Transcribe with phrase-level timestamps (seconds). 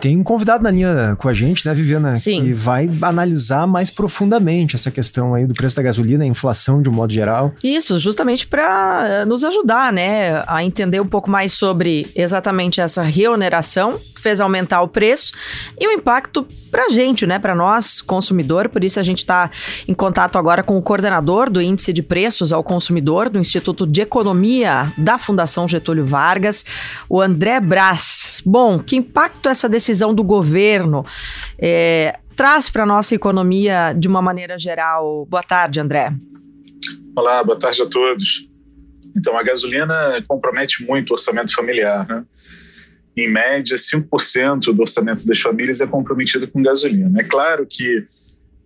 [0.00, 2.14] Tem um convidado na linha com a gente, né, Viviana?
[2.14, 2.44] Sim.
[2.44, 6.88] Que vai analisar mais profundamente essa questão aí do preço da gasolina, a inflação de
[6.88, 7.52] um modo geral.
[7.62, 13.98] Isso, justamente para nos ajudar, né, a entender um pouco mais sobre exatamente essa reoneração
[14.14, 15.32] que fez aumentar o preço
[15.78, 18.70] e o impacto para a gente, né, para nós, consumidor.
[18.70, 19.50] Por isso a gente está
[19.86, 24.00] em contato agora com o coordenador do Índice de Preços ao Consumidor do Instituto de
[24.00, 26.64] Economia da Fundação Getúlio Vargas,
[27.08, 28.40] o André Brás.
[28.46, 31.04] Bom, que impacto essa decisão do governo
[31.58, 35.26] é, traz para a nossa economia de uma maneira geral?
[35.28, 36.12] Boa tarde, André.
[37.14, 38.48] Olá, boa tarde a todos.
[39.16, 42.24] Então, a gasolina compromete muito o orçamento familiar, né?
[43.16, 47.20] Em média, 5% do orçamento das famílias é comprometido com gasolina.
[47.20, 48.06] É claro que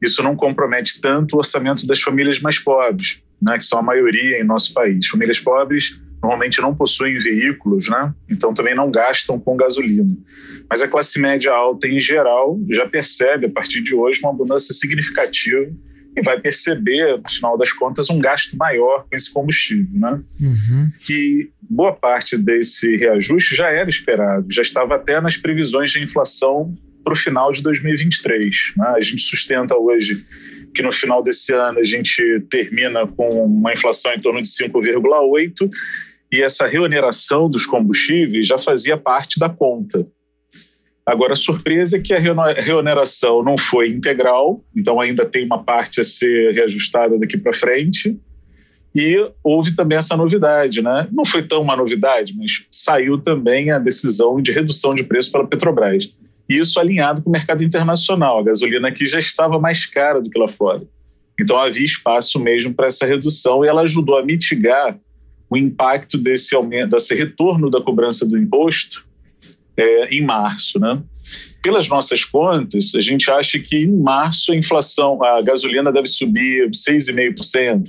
[0.00, 4.40] isso não compromete tanto o orçamento das famílias mais pobres, né, que são a maioria
[4.40, 5.06] em nosso país.
[5.08, 8.12] Famílias pobres normalmente não possuem veículos, né?
[8.30, 10.06] Então também não gastam com gasolina.
[10.70, 14.72] Mas a classe média alta em geral já percebe a partir de hoje uma mudança
[14.72, 15.70] significativa
[16.16, 20.22] e vai perceber, no final das contas, um gasto maior com esse combustível, né?
[20.40, 20.88] Uhum.
[21.10, 26.74] E boa parte desse reajuste já era esperado, já estava até nas previsões de inflação
[27.02, 28.72] para o final de 2023.
[28.78, 28.94] Né?
[28.96, 30.24] A gente sustenta hoje
[30.74, 35.68] que no final desse ano a gente termina com uma inflação em torno de 5,8
[36.32, 40.06] e essa reoneração dos combustíveis já fazia parte da conta.
[41.06, 46.00] Agora, a surpresa é que a reoneração não foi integral, então ainda tem uma parte
[46.00, 48.18] a ser reajustada daqui para frente.
[48.94, 51.08] E houve também essa novidade, né?
[51.12, 55.46] Não foi tão uma novidade, mas saiu também a decisão de redução de preço pela
[55.46, 56.14] Petrobras.
[56.48, 58.38] Isso alinhado com o mercado internacional.
[58.38, 60.82] A gasolina aqui já estava mais cara do que lá fora.
[61.38, 64.96] Então havia espaço mesmo para essa redução e ela ajudou a mitigar
[65.54, 69.06] o impacto desse aumento, desse retorno da cobrança do imposto
[69.76, 71.00] é, em março, né?
[71.62, 76.68] Pelas nossas contas, a gente acha que em março a inflação, a gasolina deve subir
[76.70, 77.88] 6,5%,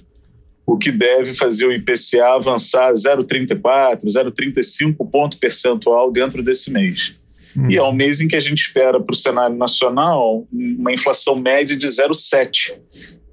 [0.65, 7.15] o que deve fazer o IPCA avançar 0,34, 0,35 ponto percentual dentro desse mês.
[7.57, 7.69] Hum.
[7.69, 11.35] E é um mês em que a gente espera para o cenário nacional uma inflação
[11.35, 12.73] média de 0,7.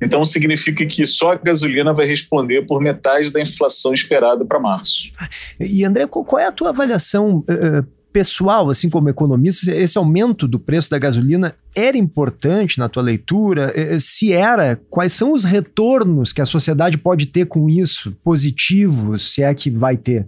[0.00, 5.12] Então significa que só a gasolina vai responder por metade da inflação esperada para março.
[5.60, 9.70] E André, qual é a tua avaliação uh, pessoal, assim como economista?
[9.70, 13.72] Esse aumento do preço da gasolina era importante na tua leitura?
[14.00, 19.42] Se era, quais são os retornos que a sociedade pode ter com isso, positivos, se
[19.42, 20.26] é que vai ter?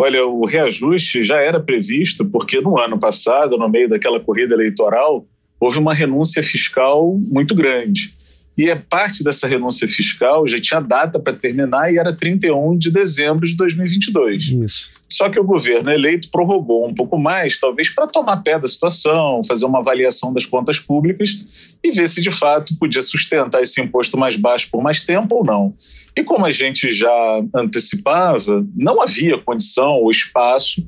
[0.00, 5.26] Olha, o reajuste já era previsto porque no ano passado, no meio daquela corrida eleitoral,
[5.58, 8.14] houve uma renúncia fiscal muito grande.
[8.58, 12.90] E é parte dessa renúncia fiscal já tinha data para terminar e era 31 de
[12.90, 14.48] dezembro de 2022.
[14.48, 14.98] Isso.
[15.08, 19.42] Só que o governo eleito prorrogou um pouco mais, talvez para tomar pé da situação,
[19.46, 24.18] fazer uma avaliação das contas públicas e ver se de fato podia sustentar esse imposto
[24.18, 25.72] mais baixo por mais tempo ou não.
[26.16, 30.84] E como a gente já antecipava, não havia condição ou espaço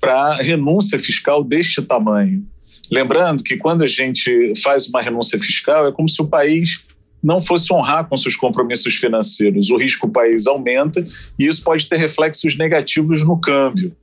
[0.00, 2.46] para renúncia fiscal deste tamanho.
[2.92, 6.80] Lembrando que quando a gente faz uma renúncia fiscal, é como se o país
[7.22, 9.70] não fosse honrar com seus compromissos financeiros.
[9.70, 11.04] O risco país aumenta
[11.38, 13.94] e isso pode ter reflexos negativos no câmbio.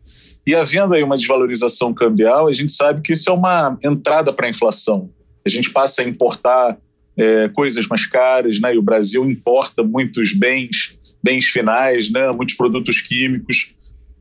[0.45, 4.47] E havendo aí uma desvalorização cambial, a gente sabe que isso é uma entrada para
[4.47, 5.09] a inflação.
[5.45, 6.77] A gente passa a importar
[7.17, 8.75] é, coisas mais caras, né?
[8.75, 12.31] E o Brasil importa muitos bens, bens finais, né?
[12.31, 13.73] Muitos produtos químicos.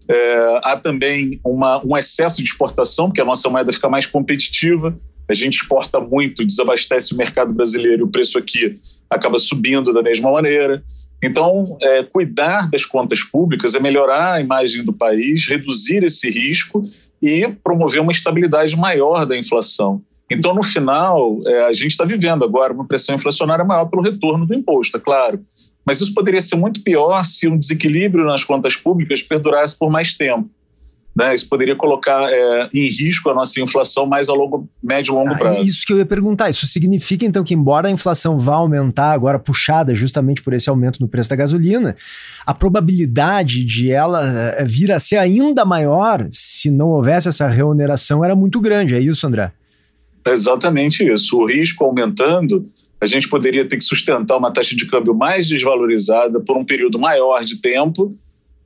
[0.08, 4.96] É, há também uma, um excesso de exportação, porque a nossa moeda fica mais competitiva
[5.28, 10.02] a gente exporta muito, desabastece o mercado brasileiro e o preço aqui acaba subindo da
[10.02, 10.82] mesma maneira.
[11.22, 16.84] Então, é, cuidar das contas públicas é melhorar a imagem do país, reduzir esse risco
[17.22, 20.02] e promover uma estabilidade maior da inflação.
[20.30, 24.44] Então, no final, é, a gente está vivendo agora uma pressão inflacionária maior pelo retorno
[24.44, 25.40] do imposto, é claro.
[25.84, 30.14] Mas isso poderia ser muito pior se um desequilíbrio nas contas públicas perdurasse por mais
[30.14, 30.48] tempo.
[31.14, 31.34] Né?
[31.34, 35.34] Isso poderia colocar é, em risco a nossa inflação mais a longo, médio e longo
[35.34, 35.64] ah, prazo.
[35.64, 36.50] Isso que eu ia perguntar.
[36.50, 41.00] Isso significa, então, que embora a inflação vá aumentar agora, puxada justamente por esse aumento
[41.00, 41.96] no preço da gasolina,
[42.44, 48.24] a probabilidade de ela eh, vir a ser ainda maior se não houvesse essa reoneração
[48.24, 48.94] era muito grande.
[48.94, 49.52] É isso, André?
[50.26, 51.36] exatamente isso.
[51.38, 52.66] O risco aumentando,
[53.00, 56.98] a gente poderia ter que sustentar uma taxa de câmbio mais desvalorizada por um período
[56.98, 58.16] maior de tempo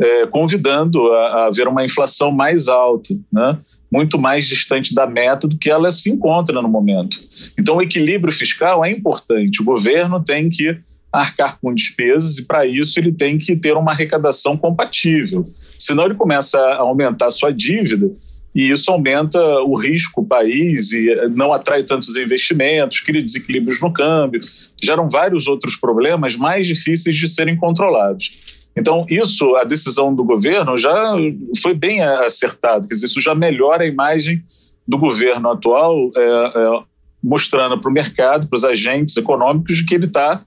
[0.00, 3.58] é, convidando a, a haver uma inflação mais alta, né?
[3.90, 7.20] muito mais distante da meta do que ela se encontra no momento.
[7.58, 9.60] Então, o equilíbrio fiscal é importante.
[9.60, 10.78] O governo tem que
[11.12, 15.44] arcar com despesas e, para isso, ele tem que ter uma arrecadação compatível.
[15.78, 18.10] Senão, ele começa a aumentar sua dívida
[18.54, 23.92] e isso aumenta o risco o país e não atrai tantos investimentos, cria desequilíbrios no
[23.92, 24.40] câmbio,
[24.82, 28.57] geram vários outros problemas mais difíceis de serem controlados.
[28.76, 31.16] Então, isso, a decisão do governo já
[31.60, 34.42] foi bem acertada, quer dizer, isso já melhora a imagem
[34.86, 36.82] do governo atual, é, é,
[37.22, 40.42] mostrando para o mercado, para os agentes econômicos, que ele está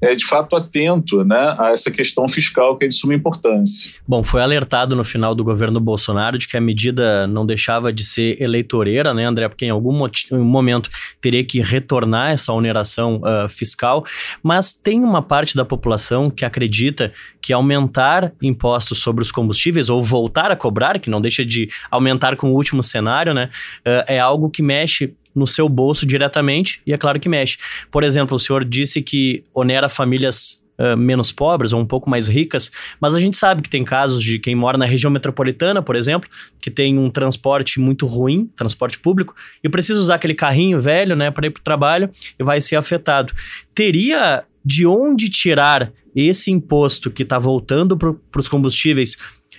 [0.00, 3.92] é, de fato atento né, a essa questão fiscal que é de suma importância.
[4.06, 8.04] Bom, foi alertado no final do governo Bolsonaro de que a medida não deixava de
[8.04, 9.48] ser eleitoreira, né, André?
[9.48, 9.92] Porque em algum
[10.32, 10.90] momento
[11.20, 14.04] teria que retornar essa oneração uh, fiscal,
[14.42, 20.02] mas tem uma parte da população que acredita que aumentar impostos sobre os combustíveis ou
[20.02, 23.50] voltar a cobrar, que não deixa de aumentar com o último cenário, né,
[23.80, 27.58] uh, é algo que mexe no seu bolso diretamente, e é claro que mexe.
[27.90, 32.28] Por exemplo, o senhor disse que onera famílias Uh, menos pobres ou um pouco mais
[32.28, 35.96] ricas, mas a gente sabe que tem casos de quem mora na região metropolitana, por
[35.96, 36.28] exemplo,
[36.60, 39.34] que tem um transporte muito ruim, transporte público,
[39.64, 42.76] e precisa usar aquele carrinho velho, né, para ir para o trabalho e vai ser
[42.76, 43.32] afetado.
[43.74, 49.16] Teria de onde tirar esse imposto que está voltando para os combustíveis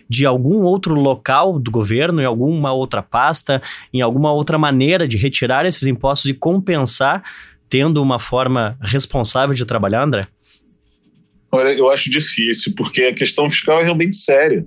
[0.09, 3.61] de algum outro local do governo, em alguma outra pasta,
[3.93, 7.23] em alguma outra maneira de retirar esses impostos e compensar,
[7.69, 10.27] tendo uma forma responsável de trabalhar, André?
[11.51, 14.65] Olha, eu acho difícil, porque a questão fiscal é realmente séria.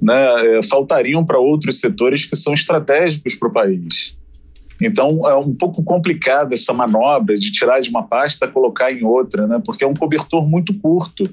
[0.00, 0.58] Né?
[0.58, 4.16] É, faltariam para outros setores que são estratégicos para o país.
[4.80, 9.46] Então, é um pouco complicada essa manobra de tirar de uma pasta colocar em outra,
[9.46, 9.62] né?
[9.64, 11.32] porque é um cobertor muito curto.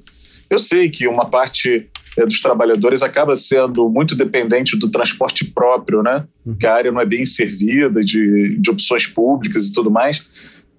[0.49, 6.25] Eu sei que uma parte dos trabalhadores acaba sendo muito dependente do transporte próprio, né?
[6.45, 6.55] Uhum.
[6.55, 10.25] Que a área não é bem servida de, de opções públicas e tudo mais.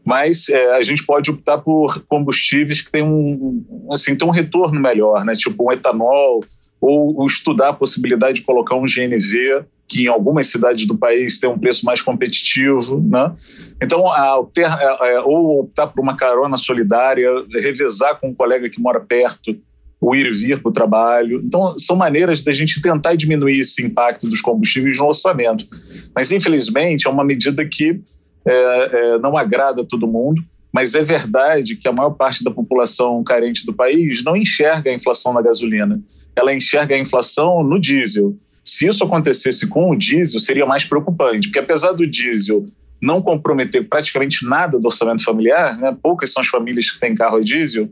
[0.05, 4.81] Mas é, a gente pode optar por combustíveis que têm um, assim, tem um retorno
[4.81, 5.35] melhor, né?
[5.35, 6.43] Tipo um etanol,
[6.81, 11.41] ou, ou estudar a possibilidade de colocar um GNV que em algumas cidades do país
[11.41, 13.35] tem um preço mais competitivo, né?
[13.83, 18.81] Então, a alter, é, ou optar por uma carona solidária, revezar com um colega que
[18.81, 19.57] mora perto,
[20.01, 21.41] o ir e vir para o trabalho.
[21.45, 25.67] Então, são maneiras da gente tentar diminuir esse impacto dos combustíveis no orçamento.
[26.15, 28.01] Mas, infelizmente, é uma medida que
[28.47, 30.43] é, é, não agrada a todo mundo.
[30.73, 34.95] Mas é verdade que a maior parte da população carente do país não enxerga a
[34.95, 36.01] inflação na gasolina.
[36.35, 38.35] Ela enxerga a inflação no diesel.
[38.65, 42.67] Se isso acontecesse com o diesel, seria mais preocupante, porque apesar do diesel
[43.03, 47.39] não comprometer praticamente nada do orçamento familiar, né, poucas são as famílias que têm carro
[47.39, 47.89] a diesel,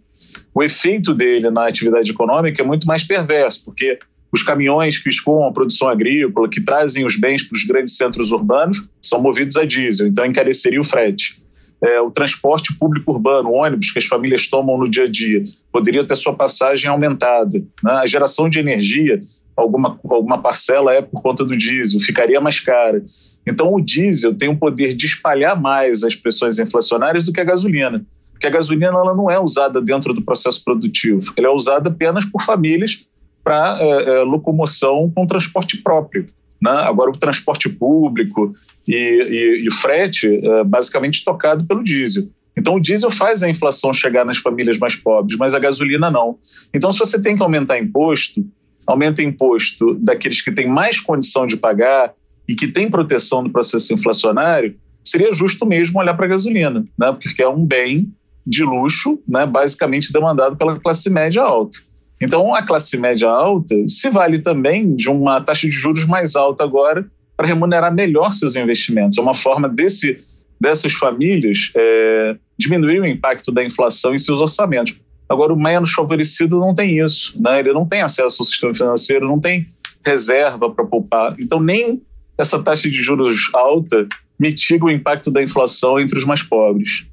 [0.55, 3.99] o efeito dele na atividade econômica é muito mais perverso, porque
[4.33, 8.31] os caminhões que escoam a produção agrícola, que trazem os bens para os grandes centros
[8.31, 11.41] urbanos, são movidos a diesel, então encareceria o frete.
[11.81, 16.05] É, o transporte público urbano, ônibus que as famílias tomam no dia a dia, poderia
[16.05, 17.59] ter sua passagem aumentada.
[17.83, 17.93] Né?
[17.93, 19.21] A geração de energia,
[19.57, 23.03] alguma, alguma parcela é por conta do diesel, ficaria mais cara.
[23.47, 27.45] Então, o diesel tem o poder de espalhar mais as pressões inflacionárias do que a
[27.45, 28.05] gasolina
[28.41, 32.25] que a gasolina ela não é usada dentro do processo produtivo, ela é usada apenas
[32.25, 33.05] por famílias
[33.43, 36.27] para é, é, locomoção com transporte próprio.
[36.61, 36.71] Né?
[36.71, 38.53] Agora, o transporte público
[38.87, 42.29] e, e, e o frete é basicamente tocado pelo diesel.
[42.57, 46.37] Então, o diesel faz a inflação chegar nas famílias mais pobres, mas a gasolina não.
[46.75, 48.45] Então, se você tem que aumentar imposto,
[48.87, 52.13] aumenta imposto daqueles que têm mais condição de pagar
[52.49, 54.75] e que têm proteção do processo inflacionário,
[55.05, 57.17] seria justo mesmo olhar para a gasolina, né?
[57.23, 58.13] porque é um bem
[58.49, 61.79] de luxo, né, basicamente demandado pela classe média alta.
[62.21, 66.65] Então, a classe média alta se vale também de uma taxa de juros mais alta
[66.65, 69.19] agora para remunerar melhor seus investimentos.
[69.19, 70.17] É uma forma desse,
[70.61, 74.97] dessas famílias é, diminuir o impacto da inflação em seus orçamentos.
[75.29, 77.61] Agora, o menos favorecido não tem isso, né?
[77.61, 79.67] ele não tem acesso ao sistema financeiro, não tem
[80.05, 81.37] reserva para poupar.
[81.39, 82.03] Então, nem
[82.37, 84.09] essa taxa de juros alta
[84.41, 87.07] mitiga o impacto da inflação entre os mais pobres.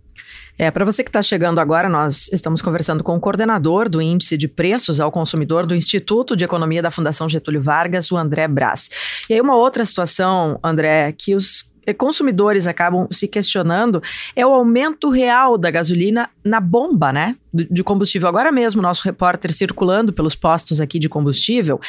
[0.58, 4.38] É, para você que está chegando agora, nós estamos conversando com o coordenador do Índice
[4.38, 8.90] de Preços ao Consumidor do Instituto de Economia da Fundação Getúlio Vargas, o André Brás.
[9.30, 14.02] E aí, uma outra situação, André, que os consumidores acabam se questionando
[14.36, 17.36] é o aumento real da gasolina na bomba, né?
[17.54, 18.28] De combustível.
[18.28, 21.80] Agora mesmo, nosso repórter circulando pelos postos aqui de combustível,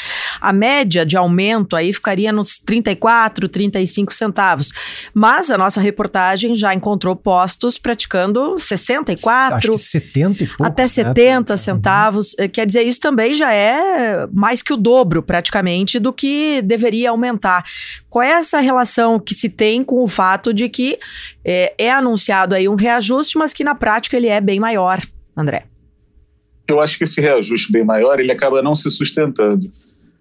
[0.40, 4.72] a média de aumento aí ficaria nos 34, 35 centavos.
[5.12, 10.86] Mas a nossa reportagem já encontrou postos praticando 64, Acho que 70 e pouco, até
[10.86, 11.56] 70 né?
[11.56, 12.34] centavos.
[12.38, 12.48] Uhum.
[12.48, 17.64] Quer dizer, isso também já é mais que o dobro, praticamente, do que deveria aumentar.
[18.08, 20.98] Qual é essa relação que se tem com o fato de que
[21.44, 25.00] é, é anunciado aí um reajuste, mas que na prática ele é bem maior,
[25.34, 25.64] André?
[26.68, 29.70] Eu acho que esse reajuste bem maior ele acaba não se sustentando.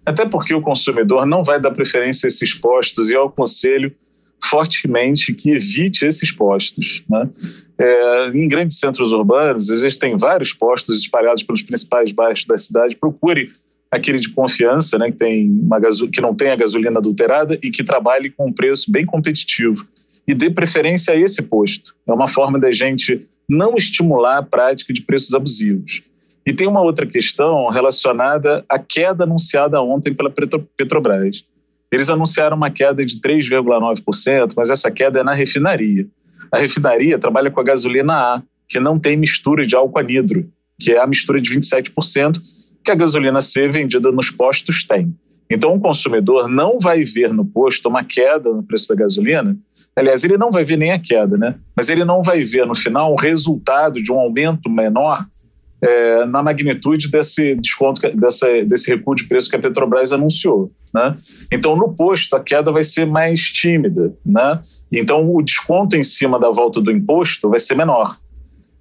[0.04, 3.92] até porque o consumidor não vai dar preferência a esses postos e eu aconselho
[4.42, 7.02] fortemente que evite esses postos.
[7.08, 7.28] Né?
[7.78, 12.96] É, em grandes centros urbanos, existem vários postos espalhados pelos principais bairros da cidade.
[12.96, 13.50] Procure
[13.90, 15.80] aquele de confiança, né, que, tem uma
[16.12, 19.86] que não tem a gasolina adulterada e que trabalhe com um preço bem competitivo.
[20.26, 21.94] E dê preferência a esse posto.
[22.06, 26.02] É uma forma da gente não estimular a prática de preços abusivos.
[26.44, 31.44] E tem uma outra questão relacionada à queda anunciada ontem pela Petrobras.
[31.90, 36.06] Eles anunciaram uma queda de 3,9%, mas essa queda é na refinaria.
[36.50, 40.92] A refinaria trabalha com a gasolina A, que não tem mistura de álcool anidro, que
[40.92, 42.40] é a mistura de 27%,
[42.86, 45.12] que a gasolina C vendida nos postos tem.
[45.50, 49.56] Então, o consumidor não vai ver no posto uma queda no preço da gasolina.
[49.94, 51.54] Aliás, ele não vai ver nem a queda, né?
[51.76, 55.24] Mas ele não vai ver no final o resultado de um aumento menor
[55.80, 60.70] é, na magnitude desse desconto, dessa, desse recuo de preço que a Petrobras anunciou.
[60.92, 61.16] Né?
[61.52, 64.12] Então, no posto, a queda vai ser mais tímida.
[64.24, 64.60] Né?
[64.92, 68.16] Então, o desconto em cima da volta do imposto vai ser menor.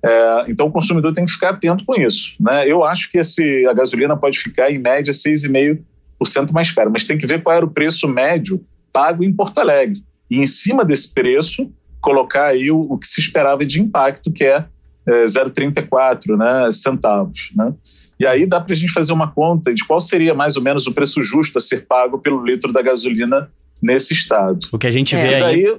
[0.06, 2.36] É, então, o consumidor tem que ficar atento com isso.
[2.40, 2.70] Né?
[2.70, 7.18] Eu acho que esse, a gasolina pode ficar, em média, 6,5% mais cara, mas tem
[7.18, 10.04] que ver qual era o preço médio pago em Porto Alegre.
[10.30, 11.68] E, em cima desse preço,
[12.00, 14.66] colocar aí o, o que se esperava de impacto, que é
[15.08, 17.50] 0,34 né, centavos.
[17.56, 17.74] Né?
[18.20, 20.86] E aí dá para a gente fazer uma conta de qual seria mais ou menos
[20.88, 23.50] o preço justo a ser pago pelo litro da gasolina
[23.82, 24.68] nesse estado.
[24.72, 25.22] O que a gente é.
[25.22, 25.76] vê daí, aí...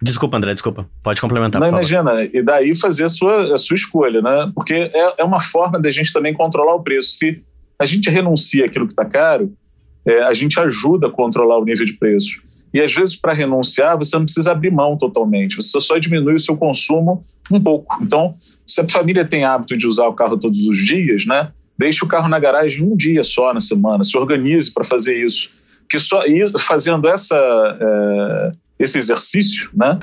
[0.00, 0.88] Desculpa, André, desculpa.
[1.02, 4.52] Pode complementar, Não, imagina, e daí fazer a sua, a sua escolha, né?
[4.54, 7.10] Porque é, é uma forma da gente também controlar o preço.
[7.10, 7.42] Se
[7.78, 9.52] a gente renuncia aquilo que está caro,
[10.06, 12.40] é, a gente ajuda a controlar o nível de preço.
[12.72, 16.38] E às vezes, para renunciar, você não precisa abrir mão totalmente, você só diminui o
[16.38, 17.98] seu consumo um pouco.
[18.02, 18.34] Então,
[18.66, 22.08] se a família tem hábito de usar o carro todos os dias, né, deixe o
[22.08, 25.50] carro na garagem um dia só na semana, se organize para fazer isso.
[25.88, 27.34] Que só ir fazendo essa.
[27.80, 29.98] É, esse exercício, né,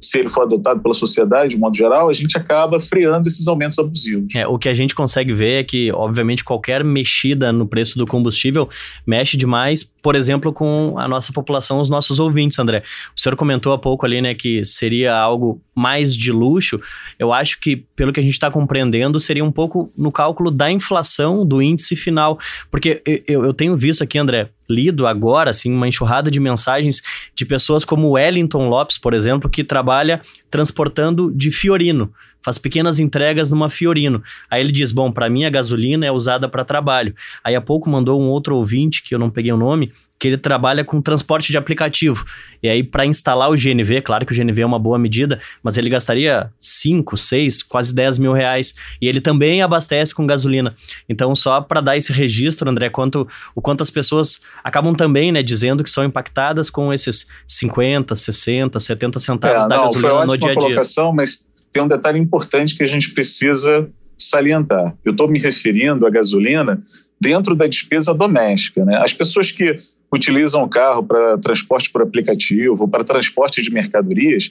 [0.00, 3.78] se ele for adotado pela sociedade de modo geral, a gente acaba freando esses aumentos
[3.78, 4.34] abusivos.
[4.34, 8.06] É, o que a gente consegue ver é que, obviamente, qualquer mexida no preço do
[8.06, 8.68] combustível
[9.06, 12.82] mexe demais, por exemplo, com a nossa população, os nossos ouvintes, André.
[13.16, 16.80] O senhor comentou há pouco ali, né, que seria algo mais de luxo.
[17.18, 20.70] Eu acho que, pelo que a gente está compreendendo, seria um pouco no cálculo da
[20.70, 22.38] inflação do índice final.
[22.70, 27.02] Porque eu, eu tenho visto aqui, André, lido agora, assim, uma enxurrada de mensagens
[27.34, 33.50] de pessoas como Wellington Lopes, por exemplo, que trabalha transportando de Fiorino faz pequenas entregas
[33.50, 34.22] numa Fiorino.
[34.50, 37.14] Aí ele diz: Bom, para mim a gasolina é usada para trabalho.
[37.42, 40.36] Aí há pouco mandou um outro ouvinte, que eu não peguei o nome, que ele
[40.36, 42.26] trabalha com transporte de aplicativo.
[42.62, 45.78] E aí, para instalar o GNV, claro que o GNV é uma boa medida, mas
[45.78, 48.74] ele gastaria 5, 6, quase 10 mil reais.
[49.00, 50.74] E ele também abastece com gasolina.
[51.08, 55.42] Então, só para dar esse registro, André, quanto, o quanto as pessoas acabam também né,
[55.42, 60.36] dizendo que são impactadas com esses 50, 60, 70 centavos é, da não, gasolina no
[60.36, 60.62] dia a dia.
[60.62, 64.94] Colocação, mas tem um detalhe importante que a gente precisa salientar.
[65.04, 66.82] Eu estou me referindo à gasolina
[67.20, 68.84] dentro da despesa doméstica.
[68.84, 68.96] Né?
[68.96, 69.76] As pessoas que
[70.12, 74.50] utilizam o carro para transporte por aplicativo, para transporte de mercadorias,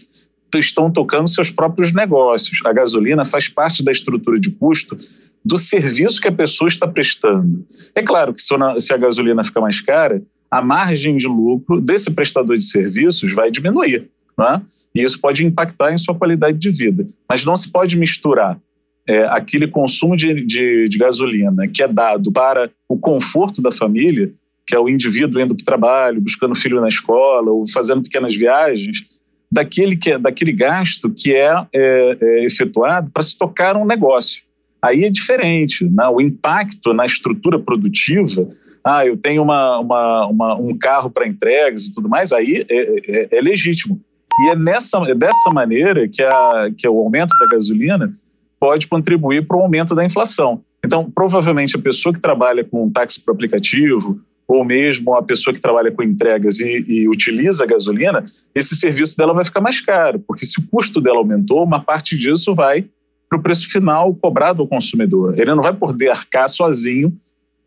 [0.57, 2.65] estão tocando seus próprios negócios.
[2.65, 4.97] A gasolina faz parte da estrutura de custo
[5.45, 7.65] do serviço que a pessoa está prestando.
[7.93, 12.57] É claro que se a gasolina ficar mais cara, a margem de lucro desse prestador
[12.57, 14.09] de serviços vai diminuir.
[14.39, 14.61] Né?
[14.95, 17.05] E isso pode impactar em sua qualidade de vida.
[17.27, 18.57] Mas não se pode misturar
[19.05, 24.31] é, aquele consumo de, de, de, gasolina que é dado para o conforto da família,
[24.65, 28.35] que é o indivíduo indo para o trabalho, buscando filho na escola ou fazendo pequenas
[28.35, 29.03] viagens,
[29.51, 34.43] daquele, que é, daquele gasto que é, é, é efetuado para se tocar um negócio.
[34.81, 36.07] Aí é diferente, né?
[36.07, 38.47] o impacto na estrutura produtiva
[38.83, 42.77] ah, eu tenho uma, uma, uma um carro para entregas e tudo mais, aí é,
[43.07, 43.99] é, é legítimo.
[44.41, 48.13] E é, nessa, é dessa maneira que, a, que o aumento da gasolina
[48.59, 50.61] pode contribuir para o aumento da inflação.
[50.83, 55.61] Então, provavelmente, a pessoa que trabalha com táxi para aplicativo, ou mesmo a pessoa que
[55.61, 60.19] trabalha com entregas e, e, utiliza a gasolina, esse serviço dela vai ficar mais caro,
[60.27, 62.85] porque se o custo dela aumentou, uma parte disso vai
[63.29, 65.35] para o preço final cobrado ao consumidor.
[65.37, 67.13] Ele não vai poder arcar sozinho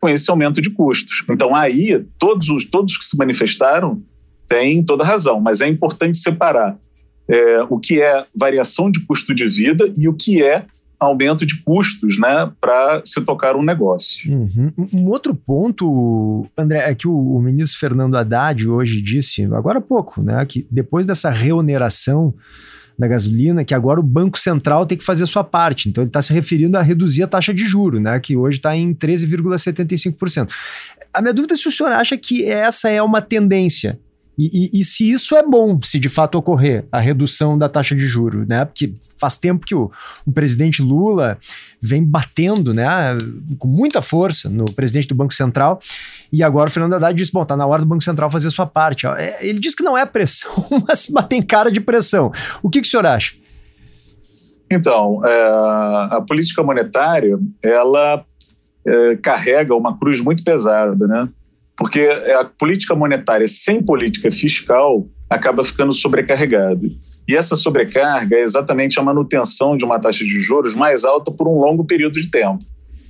[0.01, 1.23] com esse aumento de custos.
[1.29, 4.01] Então, aí, todos os todos que se manifestaram
[4.47, 6.77] tem toda razão, mas é importante separar
[7.27, 10.65] é, o que é variação de custo de vida e o que é
[10.99, 14.31] aumento de custos né, para se tocar um negócio.
[14.31, 14.71] Uhum.
[14.93, 19.81] Um outro ponto, André, é que o, o, ministro Fernando Haddad hoje disse, agora há
[19.81, 22.33] pouco, né, que depois dessa reoneração
[22.97, 25.89] da gasolina, que agora o Banco Central tem que fazer a sua parte.
[25.89, 28.75] Então ele está se referindo a reduzir a taxa de juro, né, que hoje está
[28.75, 30.49] em 13,75%.
[31.13, 33.99] A minha dúvida é se o senhor acha que essa é uma tendência
[34.37, 37.95] e, e, e, se isso é bom, se de fato ocorrer a redução da taxa
[37.95, 38.65] de juro, né?
[38.65, 39.91] Porque faz tempo que o,
[40.25, 41.37] o, presidente Lula
[41.79, 43.15] vem batendo, né,
[43.59, 45.79] com muita força no presidente do Banco Central,
[46.31, 48.51] e agora o Fernando Haddad disse: bom, tá na hora do Banco Central fazer a
[48.51, 49.05] sua parte.
[49.05, 50.51] É, ele diz que não é pressão,
[50.87, 52.31] mas, mas tem cara de pressão.
[52.63, 53.35] O que, que o senhor acha?
[54.71, 55.47] Então, é,
[56.15, 58.25] a política monetária, ela
[58.85, 61.29] é, carrega uma cruz muito pesada, né?
[61.83, 66.87] Porque a política monetária sem política fiscal acaba ficando sobrecarregada.
[67.27, 71.45] E essa sobrecarga é exatamente a manutenção de uma taxa de juros mais alta por
[71.45, 72.59] um longo período de tempo.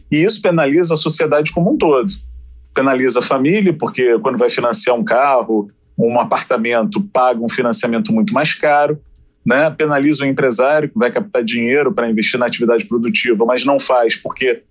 [0.10, 2.12] E isso penaliza a sociedade como um todo.
[2.74, 8.34] Penaliza a família, porque quando vai financiar um carro, um apartamento, paga um financiamento muito
[8.34, 8.98] mais caro.
[9.46, 9.70] Né?
[9.70, 14.16] Penaliza o empresário, que vai captar dinheiro para investir na atividade produtiva, mas não faz
[14.16, 14.64] porque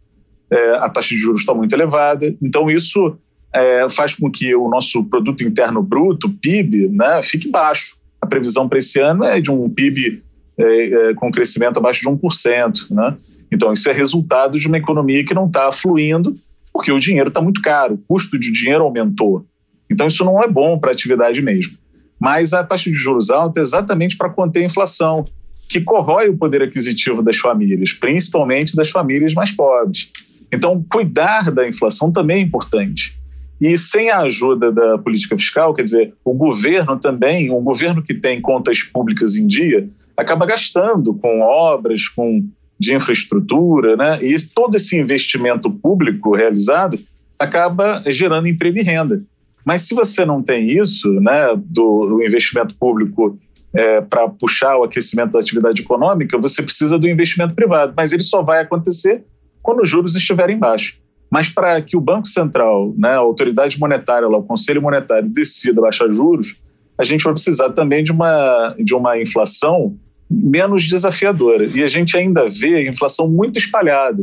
[0.51, 2.35] é, a taxa de juros está muito elevada.
[2.43, 3.17] Então, isso
[3.53, 7.97] é, faz com que o nosso produto interno bruto, PIB, né, fique baixo.
[8.21, 10.23] A previsão para esse ano é de um PIB
[10.59, 12.91] é, é, com crescimento abaixo de 1%.
[12.91, 13.17] Né?
[13.51, 16.35] Então, isso é resultado de uma economia que não está fluindo,
[16.73, 19.45] porque o dinheiro está muito caro, o custo de dinheiro aumentou.
[19.91, 21.77] Então, isso não é bom para a atividade mesmo.
[22.19, 25.25] Mas a taxa de juros alta é exatamente para conter a inflação,
[25.69, 30.11] que corrói o poder aquisitivo das famílias, principalmente das famílias mais pobres.
[30.53, 33.17] Então, cuidar da inflação também é importante.
[33.63, 38.13] E sem a ajuda da política fiscal, quer dizer, o governo também, um governo que
[38.13, 42.45] tem contas públicas em dia, acaba gastando com obras, com
[42.77, 44.19] de infraestrutura, né?
[44.21, 46.99] E todo esse investimento público realizado
[47.39, 49.23] acaba gerando emprego e renda.
[49.65, 53.39] Mas se você não tem isso, né, do, do investimento público
[53.73, 57.95] é, para puxar o aquecimento da atividade econômica, você precisa do investimento privado.
[57.97, 59.23] Mas ele só vai acontecer
[59.63, 61.01] quando os juros estiverem baixos.
[61.33, 65.81] Mas para que o Banco Central, né, a autoridade monetária, lá, o Conselho Monetário, decida
[65.81, 66.57] baixar juros,
[66.99, 69.97] a gente vai precisar também de uma, de uma inflação
[70.31, 71.65] menos desafiadora.
[71.65, 74.23] E a gente ainda vê inflação muito espalhada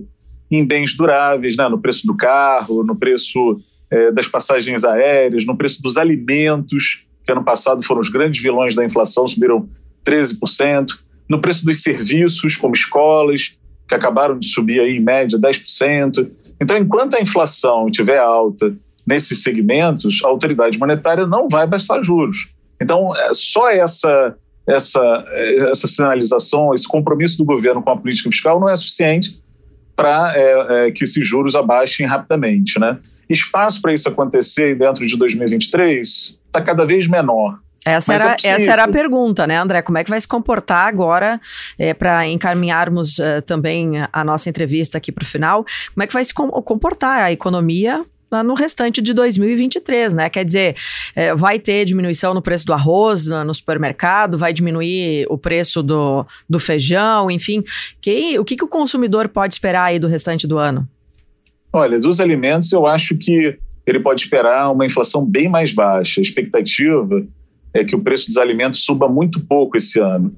[0.52, 5.58] em bens duráveis, né, no preço do carro, no preço é, das passagens aéreas, no
[5.58, 9.68] preço dos alimentos, que ano passado foram os grandes vilões da inflação, subiram
[10.06, 10.90] 13%,
[11.28, 16.30] no preço dos serviços, como escolas, que acabaram de subir aí em média 10%.
[16.62, 18.74] Então, enquanto a inflação estiver alta
[19.06, 22.50] nesses segmentos, a autoridade monetária não vai baixar juros.
[22.82, 24.36] Então, é só essa,
[24.68, 25.26] essa,
[25.70, 29.40] essa sinalização, esse compromisso do governo com a política fiscal não é suficiente
[29.96, 32.80] para é, é, que esses juros abaixem rapidamente.
[32.80, 32.98] Né?
[33.30, 37.60] Espaço para isso acontecer dentro de 2023 está cada vez menor.
[37.86, 39.82] Essa era, é essa era a pergunta, né, André?
[39.82, 41.40] Como é que vai se comportar agora,
[41.78, 45.66] é, para encaminharmos uh, também a nossa entrevista aqui para o final?
[45.94, 48.04] Como é que vai se com comportar a economia
[48.46, 50.30] no restante de 2023, né?
[50.30, 50.76] Quer dizer,
[51.16, 56.26] é, vai ter diminuição no preço do arroz no supermercado, vai diminuir o preço do,
[56.48, 57.64] do feijão, enfim.
[58.00, 60.88] Que, o que, que o consumidor pode esperar aí do restante do ano?
[61.74, 66.20] Olha, dos alimentos, eu acho que ele pode esperar uma inflação bem mais baixa.
[66.20, 67.26] A expectativa
[67.74, 70.34] é que o preço dos alimentos suba muito pouco esse ano.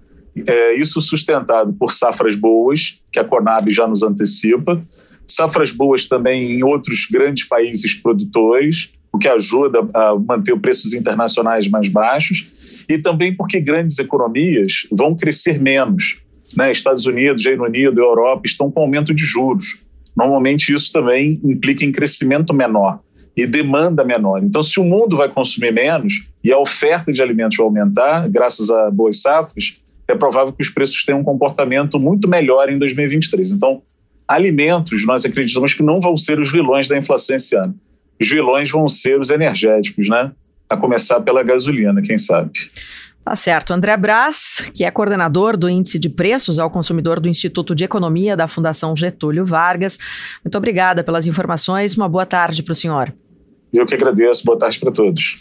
[0.47, 4.81] É, isso sustentado por safras boas, que a Conab já nos antecipa,
[5.27, 10.93] safras boas também em outros grandes países produtores, o que ajuda a manter os preços
[10.93, 16.19] internacionais mais baixos, e também porque grandes economias vão crescer menos.
[16.55, 16.71] Né?
[16.71, 19.81] Estados Unidos, Reino Unido, Europa estão com aumento de juros.
[20.15, 22.99] Normalmente isso também implica em crescimento menor
[23.35, 24.43] e demanda menor.
[24.43, 28.69] Então, se o mundo vai consumir menos e a oferta de alimentos vai aumentar, graças
[28.69, 33.51] a boas safras, é provável que os preços tenham um comportamento muito melhor em 2023.
[33.51, 33.81] Então,
[34.27, 37.73] alimentos, nós acreditamos que não vão ser os vilões da inflação esse ano.
[38.19, 40.31] Os vilões vão ser os energéticos, né?
[40.69, 42.51] A começar pela gasolina, quem sabe.
[43.23, 43.71] Tá certo.
[43.71, 48.36] André Braz, que é coordenador do Índice de Preços ao Consumidor do Instituto de Economia
[48.36, 49.99] da Fundação Getúlio Vargas.
[50.43, 51.95] Muito obrigada pelas informações.
[51.95, 53.13] Uma boa tarde para o senhor.
[53.71, 54.43] Eu que agradeço.
[54.43, 55.39] Boa tarde para todos.